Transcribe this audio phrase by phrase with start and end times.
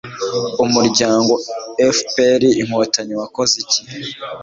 [0.65, 1.33] umuryango
[1.97, 3.81] fpr-inkotanyi wakoze iki